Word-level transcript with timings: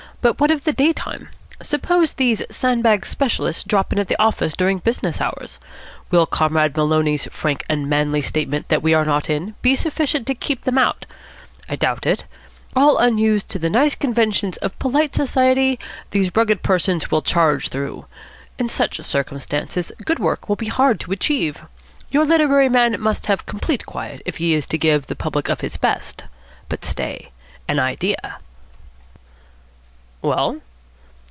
But 0.21 0.39
what 0.39 0.51
of 0.51 0.65
the 0.65 0.71
day 0.71 0.93
time? 0.93 1.29
Suppose 1.63 2.13
these 2.13 2.43
sandbag 2.51 3.07
specialists 3.07 3.63
drop 3.63 3.91
in 3.91 3.97
at 3.97 4.07
the 4.07 4.21
office 4.21 4.53
during 4.53 4.77
business 4.77 5.19
hours. 5.19 5.57
Will 6.11 6.27
Comrade 6.27 6.77
Maloney's 6.77 7.25
frank 7.31 7.65
and 7.67 7.89
manly 7.89 8.21
statement 8.21 8.67
that 8.69 8.83
we 8.83 8.93
are 8.93 9.03
not 9.03 9.31
in 9.31 9.55
be 9.63 9.75
sufficient 9.75 10.27
to 10.27 10.35
keep 10.35 10.63
them 10.63 10.77
out? 10.77 11.07
I 11.67 11.75
doubt 11.75 12.05
it. 12.05 12.25
All 12.75 12.99
unused 12.99 13.49
to 13.49 13.57
the 13.57 13.69
nice 13.71 13.95
conventions 13.95 14.57
of 14.57 14.77
polite 14.77 15.15
society, 15.15 15.79
these 16.11 16.35
rugged 16.35 16.61
persons 16.61 17.09
will 17.09 17.23
charge 17.23 17.69
through. 17.69 18.05
In 18.59 18.69
such 18.69 19.01
circumstances 19.01 19.91
good 20.05 20.19
work 20.19 20.47
will 20.47 20.55
be 20.55 20.67
hard 20.67 20.99
to 20.99 21.11
achieve. 21.11 21.63
Your 22.11 22.25
literary 22.25 22.69
man 22.69 23.01
must 23.01 23.25
have 23.25 23.47
complete 23.47 23.87
quiet 23.87 24.21
if 24.27 24.37
he 24.37 24.53
is 24.53 24.67
to 24.67 24.77
give 24.77 25.07
the 25.07 25.15
public 25.15 25.49
of 25.49 25.61
his 25.61 25.77
best. 25.77 26.25
But 26.69 26.85
stay. 26.85 27.31
An 27.67 27.79
idea!" 27.79 28.37
"Well?" 30.23 30.61